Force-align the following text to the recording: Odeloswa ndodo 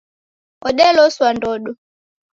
Odeloswa 0.67 1.27
ndodo 1.35 1.71